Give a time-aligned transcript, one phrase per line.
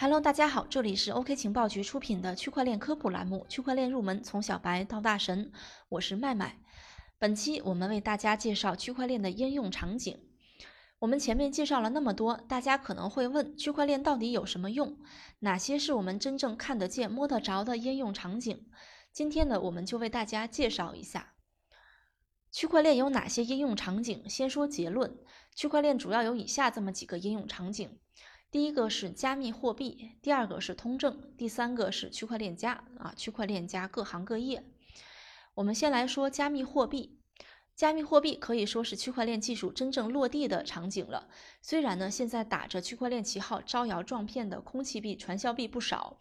[0.00, 5.46] Hello，大家好，这里是 OK 情报局出品的区块链科普栏目《区块链入门：从小白到大神》，
[5.88, 6.60] 我是麦麦。
[7.18, 10.16] 本期我们为大家介绍区块链的应用场景。
[11.00, 14.96] 我们前面介绍了那么多，大家可能会问，区块链到底有什么用？
[15.40, 18.66] 哪些是我们真正看得见、摸得着的应用场景？
[19.12, 21.34] 今天呢，我们就为大家介绍一下
[22.52, 24.30] 区块链有哪些应用场景。
[24.30, 25.18] 先说结论，
[25.56, 27.98] 区块链主要有以下这么几个应用场景。
[28.50, 34.64] 第一个是加密货币，第二个是通证，第三个是区块链加啊，区块链加各行各业。
[35.52, 37.18] 我们先来说加密货币，
[37.76, 41.28] 加密货币可以说是区块链技术真正落地的场景了。
[41.60, 46.16] 虽然呢，现在打着区块链旗号招摇撞骗的空气币、传销币不少，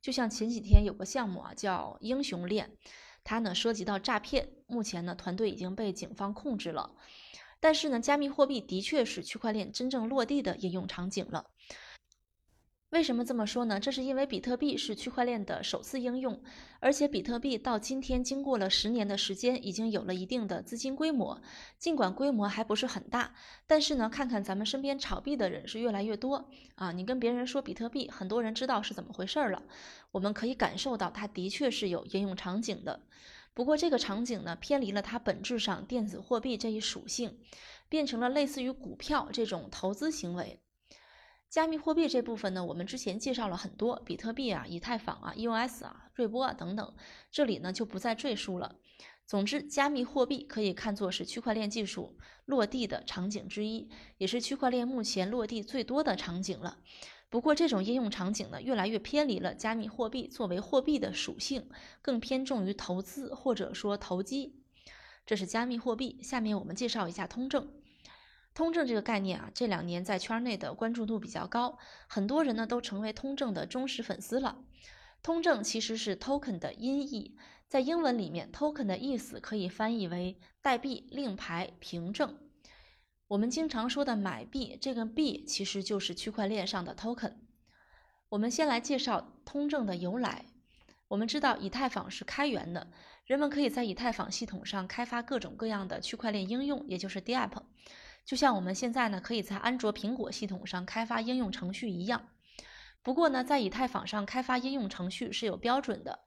[0.00, 2.70] 就像前几天有个项目啊，叫英雄链，
[3.24, 6.94] 它呢涉及到诈骗，目前呢团队已经被警方控制了。
[7.62, 11.46] 但是呢，加密货币的确是区块链真正落地的应用场景了。
[12.90, 13.78] 为什么这么说呢？
[13.78, 16.42] 这是因为比特币是区块链的首次应用，
[16.80, 21.40] 而且比特币到今天经过了十年的时间，已经有了一定的资金规模。
[21.78, 23.32] 尽管规模还不是很大，
[23.68, 26.90] 但是呢，看看咱们身边炒币的人是越来越多啊。
[26.90, 29.62] 你跟别人说比特币，很多人知道是怎么回事儿了。
[30.10, 33.00] 我们可以感受到，它的确是有应用场景的。
[33.54, 37.38] 不过这个场景呢，偏离了它本质上电子货币这一属性，
[37.88, 40.60] 变成了类似于股票这种投资行为。
[41.50, 46.94] 加密货币这部分呢，我们之前介绍了很多，比特币啊、以太坊啊、EOS 啊、瑞波啊等等，
[47.30, 48.76] 这里呢就不再赘述了。
[49.26, 56.78] 总之，加密货币可以看作是区块链技术落地的场景之一，也是区块链目前落地最多的场景了。
[57.32, 61.66] 不过，这种应用场景呢，越来越偏离了加密货币作为货币的属性，
[62.02, 64.60] 更偏重于投资或者说投机。
[65.24, 66.18] 这是加密货币。
[66.22, 67.72] 下面我们介绍一下通证。
[68.52, 74.58] 通证这个概念啊，这两年在圈内的关注度比较高，很多人呢都成为通证的忠实粉丝了。
[75.22, 77.34] 通证其实是 token 的音译，
[77.66, 82.36] 在英文里面，token 的意思可以翻译为代币、令牌、凭证。
[83.32, 87.32] 我们经常说的买币，这个币其实就是区块链上的 token。
[88.28, 90.44] 我们先来介绍通证的由来。
[91.08, 92.92] 我们知道以太坊是开源的，
[93.24, 97.52] 人们可以在以太坊系统上开发各种各样的区块链应用，也就是 DApp。
[98.26, 102.28] 就像我们现在呢，可以在安卓、苹果系统上开发应用程序一样。
[103.02, 106.18] 不过呢，在以太坊上开发应用程序是有标准的，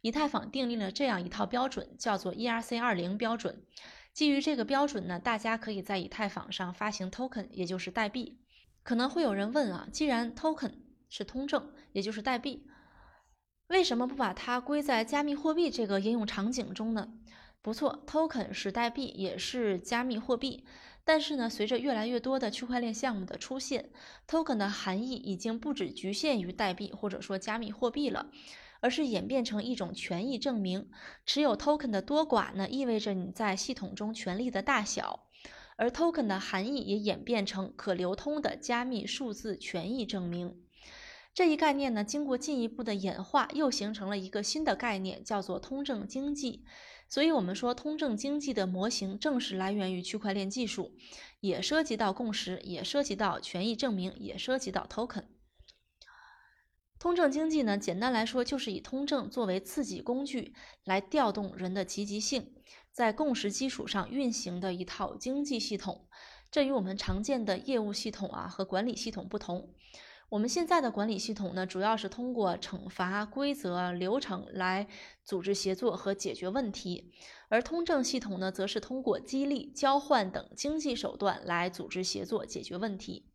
[0.00, 3.66] 以太坊订立了这样一套标准，叫做 ERC20 标准。
[4.14, 8.38] 基于这个标准呢，大家可以在以太坊上发行 token，也就是代币。
[8.84, 10.72] 可能会有人问啊，既然 token
[11.10, 12.64] 是通证，也就是代币，
[13.66, 17.12] 为什么不把它归在加密货币这个应用场景中呢？
[17.60, 20.64] 不错，token 是代币，也是加密货币。
[21.02, 23.90] 但是呢，随着越来越多的区块链项目的出现
[24.28, 28.30] ，token 的含义已经不只局限于代币或者说加密货币了。
[28.84, 30.90] 而是演变成一种权益证明，
[31.24, 35.24] 持有 token 的多寡呢，意味着你在系统中权力的大小，
[35.76, 40.60] 而 token 的含义也演变成可流通的加密数字权益证明。
[41.32, 46.66] 这一概念呢，经过进一步的演化，又形成了一个新的概念，叫做通证经济。
[47.08, 50.92] 所以，我们说通证经济的模型正是来源于区块链技术，
[51.40, 55.24] 也涉及到共识，也涉及到权益证明，也涉及到 token。
[56.98, 62.54] 通证经济呢，简单来说就是以通证作为刺激工具，来调动人的积极性，
[62.90, 66.08] 在共识基础上运行的一套经济系统。
[66.50, 69.74] 这与我们常见的业务系统啊和管理系统不同。
[70.30, 74.88] 我们现在的管理系统呢，主要是通过惩罚、规则、流程来
[75.22, 77.12] 组织协作和解决问题，
[77.48, 83.33] 而通证系统呢，则是通过激励、交换等经济手段来组织协作、解决问题。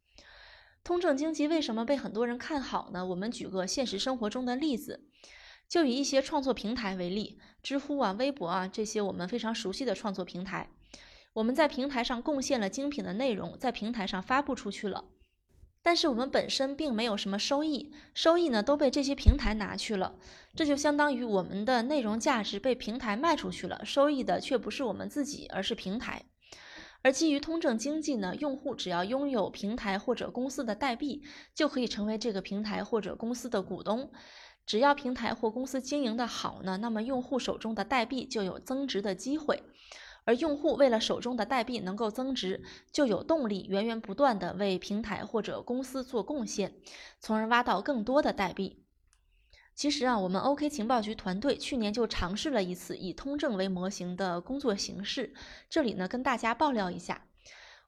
[0.83, 3.05] 通证经济为什么被很多人看好呢？
[3.05, 5.05] 我们举个现实生活中的例子，
[5.67, 10.71] 就以一些创作平台为例，知乎啊、微博啊这些我们非常熟悉的创作平台，
[11.33, 15.05] 我们在平台上贡献了精品的内容，在平台上发布出去了，
[15.83, 20.15] 但是我们本身并没有什么收益，收益呢都被这些平台拿去了，
[20.55, 26.25] 这就相当于我们的内容价值被平台卖出去了，收益的却不是我们自己，而是平台。
[27.01, 31.23] 而基于通证经济呢，用户只要拥有平台或者公司的代币，
[31.55, 34.11] 就可以成为这个平台或者公司的股东。
[34.65, 39.63] 只要平台或公司经营的好呢，那么用户手中的代币就有增值的机会。
[40.25, 42.61] 而用户为了手中的代币能够增值，
[42.91, 46.75] 就有动力源源不断的为平台或者公司做贡献，
[47.19, 48.83] 从而挖到更多的代币。
[49.79, 55.33] 其实啊，我们 OK 情报局团队去年就尝试了一次以通证为模型的工作形式。
[55.69, 57.25] 这里呢，跟大家爆料一下，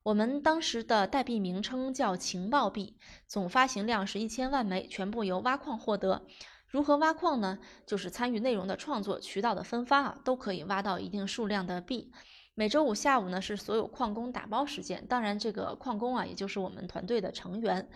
[0.01, 2.95] 我们当时的代币名称叫情报币，
[3.27, 6.25] 总发行量是一千万枚，全部由挖矿获得。
[6.69, 7.59] 如何挖矿呢？
[7.85, 12.13] 就是参与内容的创作、渠道的分发啊，都可以挖到一定数量的币。
[12.61, 17.89] 每周五下午呢是所有矿工打包时间，当然这个矿工啊，也就是我们团队的成员，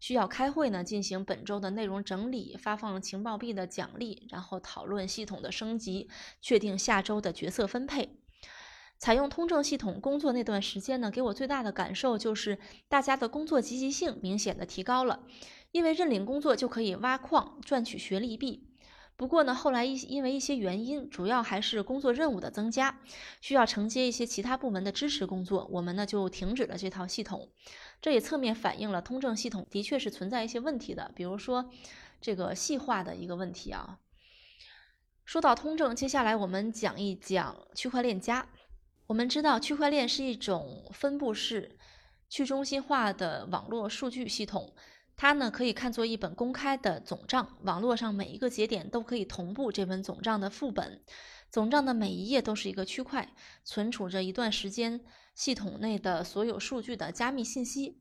[0.00, 6.08] 需要开会呢进行本周的内容整理，发放情报币的奖励，然后讨论系统的升级，
[6.40, 8.18] 确定下周的角色分配。
[8.96, 12.58] 采用通证系统工作那段时间呢，给我最大的感受就是
[12.88, 15.24] 大家的工作积极性明显的提高了，
[15.72, 18.70] 因为认领工作就可以挖矿赚取学历币。
[19.16, 23.00] 不过呢，后来一因为一些原因，主要还是工作任务的增加，
[23.40, 27.50] 需要承接一些其他部门的支持工作，我们呢就停止了这套系统。
[28.02, 31.70] 这也侧面反映了通证系统的确是存在一些问题的，比如说
[32.20, 33.98] 这个细化的一个问题啊。
[35.24, 38.46] 说到通证，接下来我们讲一讲区块链加。
[39.06, 41.78] 我们知道，区块链是一种分布式、
[42.28, 44.74] 去中心化的网络数据系统。
[45.16, 51.02] 它呢，可以看作一本公开的总账，网络上每一个节点都可以同步这本总账的副本。
[51.50, 53.32] 总账的每一页都是一个区块，
[53.64, 55.00] 存储着一段时间
[55.34, 57.98] 系统内的所有数据的加密信息。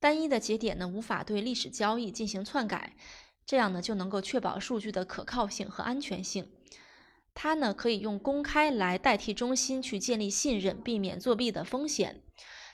[0.00, 2.96] 单一的节点呢，无法对历史交易进行篡改，
[3.46, 6.50] 这样呢，就能够确保数据的可靠性和安全性。
[7.32, 12.22] 它呢可以用公开来代替中心去建立信任，避免作弊的风险。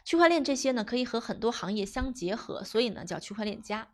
[0.04, 3.88] 区块链这些呢可以和很多行业相结合，所以呢叫区块链加。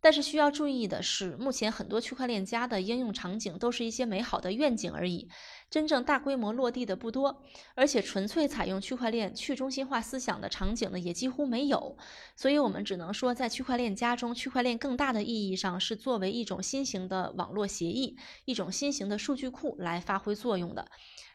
[0.00, 5.30] 但是需要注意的是，目前很多区块链加的应用场景都是一些美好的愿景而已，
[5.70, 7.42] 真正大规模落地的不多，
[7.74, 11.96] 而且纯粹采用区块链去中心化思想的场景呢也几乎没有。
[12.36, 20.90] 所以我们只能说，在区块链加中，区块链更大的意义上是作为一种新型的网络协议，一种新型的数据库来发挥作用的。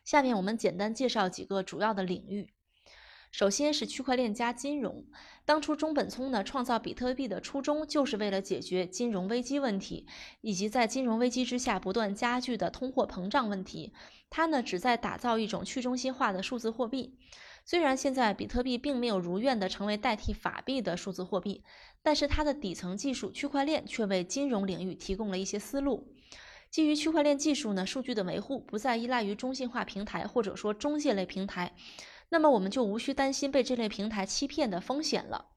[0.05, 2.53] 下面我们简单介绍几个主要的领域。
[3.31, 5.05] 首先是区块链加金融。
[5.45, 10.07] 当初中本聪呢创造比特币的初衷，就是为了解决金融危机问题，
[10.41, 13.93] 以及在金融危机之下不断加剧的通货膨胀问题。
[14.29, 17.17] 他呢旨在打造一种去中心化的数字货币。
[17.65, 21.63] 虽然现在比特币并没有如愿的成为代替法币的数字货币，
[22.01, 26.07] 但是它的底层技术区块链却为金融领域提供了一些思路。
[26.71, 31.73] 基于区块链技术呢，数据的维护不再依赖于中心化平台或者说中介类平台。
[32.29, 35.47] 那么我们就无需担心被这类平台欺骗的风险了。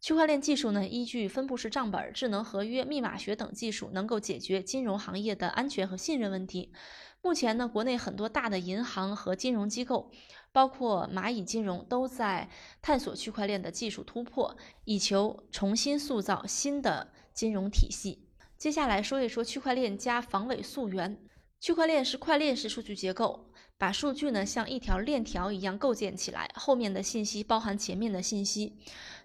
[0.00, 6.72] 区块链技术呢，依据分布式账本、智能合约、密码学等技术，能够解决金融行业的安全和信任问题。
[7.20, 10.12] 目前呢，国内很多大的银行和金融机构，
[10.52, 12.48] 包括蚂蚁金融，都在
[12.80, 18.28] 探索区块链的技术突破，以求重新塑造新的金融体系。
[18.56, 21.20] 接下来说一说区块链加防伪溯源。
[21.60, 23.50] 区块链是块链式数据结构。
[23.78, 28.76] 把数据呢像一条链条一样构建起来，后面的信息包含前面的信息。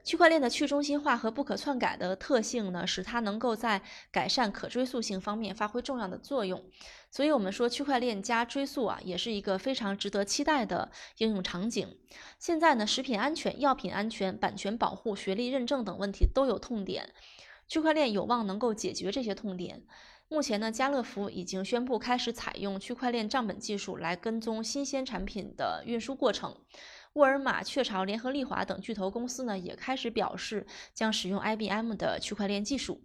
[0.03, 6.63] 区块链的去中心化和不可篡改的特性呢，使它能够在改善可追溯性方面发挥重要的作用。
[7.09, 11.97] 所以，我们说区块链加追溯啊，也是一个非常值得期待的应用场景。
[12.37, 17.09] 现在呢，食品安全、药品安全、版权保护、学历认证等问题都有痛点，
[17.67, 19.83] 区块链有望能够解决这些痛点。
[20.33, 26.57] 目前呢，家乐福已经宣布开始采用区块链账本技术来跟踪新鲜产品的运输过程。
[27.13, 33.03] 沃尔玛、雀巢、联合利华等巨头公司呢，也开始表示将使用 IBM 的区块链技术。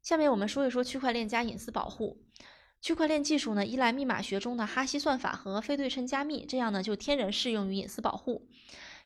[0.00, 2.22] 下面我们说一说区块链加隐私保护。
[2.80, 8.48] 区块链技术呢，依赖密码学中的哈希算法和非对称加密，这样呢，就天然适用于隐私保护。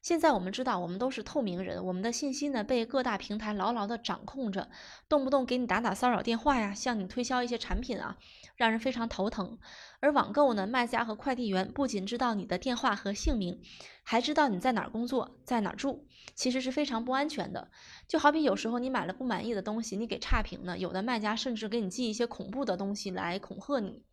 [0.03, 4.69] 现在我们知道，我们都是透明人，我们的信息呢被各大平台牢牢的掌控着，
[5.09, 8.17] 动不动给你打打骚扰电话呀，向你推销一些产品啊，
[8.57, 9.59] 让人非常头疼。
[10.01, 13.61] 而网购呢，卖家和快递员不仅知道你的电话和姓名，
[14.05, 17.69] 还知道你在哪儿工作，在哪儿住，其实是非常不安全的。
[18.07, 24.05] 就好比有时候你买了不满意的东西，你给差评呢，有的卖家甚至给你寄一些恐怖的东西来恐吓你。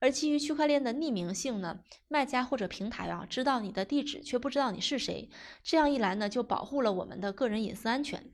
[0.00, 5.30] 而基于区块链的匿名性呢，卖家或者平台啊知道你的地址，却不知道你是谁，
[5.62, 8.32] 这样一来呢，就保护了我们的个人隐私安全。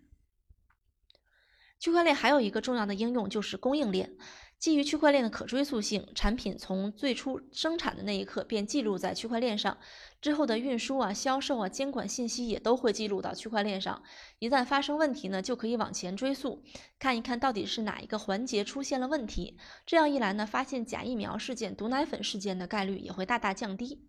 [1.78, 4.16] 区块链还有一个重要的应用就是供应链。
[4.62, 9.76] 基于区块链的可追溯性，产品从最初生产的那一刻便记录在区块链上，
[10.20, 14.04] 之后的运输啊、销售啊、监管信息也都会记录到区块链上。
[14.38, 16.62] 一旦发生问题呢，就可以往前追溯，
[17.00, 19.58] 看一看到底是哪一个环节出现了问题。
[19.84, 24.06] 这样一来呢，发现假疫苗事件、毒奶粉事件的概率也会大大降低。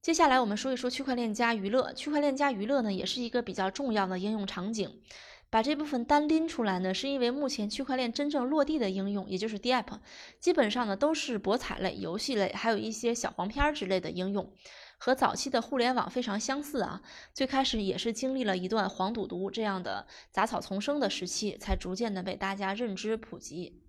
[0.00, 1.92] 接下来我们说一说区块链加娱乐。
[1.94, 5.00] 区块链加娱乐呢，也是一个比较重要的应用场景。
[5.54, 10.00] 把这部分单拎出来呢，是因为目前区块链真正落地的应用，也就是 DApp，
[10.40, 14.52] 基本上呢都是博彩类、游戏类，还有一些小黄片儿之类的应用。
[14.98, 17.00] 和早期的互联网非常相似啊。
[17.32, 23.83] 最开始也是经历了一段黄赌毒这样的杂草丛生的时期，才逐渐的被大家认知普及。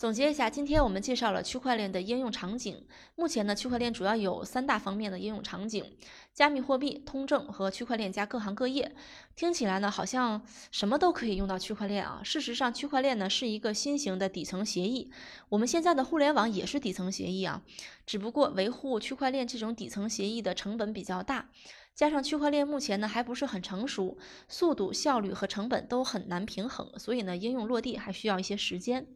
[0.00, 2.86] 总结一下，今天我们介绍了区块链的应用场景。
[3.16, 5.84] 目前呢，区块链主要有三大方面的应用场景：
[6.32, 8.94] 加密货币、通证和区块链加各行各业。
[9.36, 10.40] 听起来呢，好像
[10.70, 12.22] 什么都可以用到区块链啊。
[12.24, 15.10] 事实上，区块链呢是一个新型的底层协议。
[15.50, 17.62] 我们现在的互联网也是底层协议啊，
[18.06, 21.50] 只不过维护区块链这种底层协议的成本比较大，
[21.94, 24.16] 加上区块链目前呢还不是很成熟，
[24.48, 29.06] 速度、效率和成本都很难平衡，所以呢，应用落地还需要一些时间。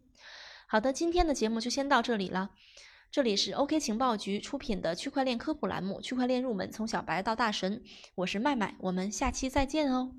[0.74, 2.50] 好的，今天的节目就先到这里了。
[3.08, 7.76] 这里是 OK 情报局出品的区块链科普栏目《区块链入门：从小白到大神》，
[8.16, 10.10] 我是麦麦，我们下期再见哦。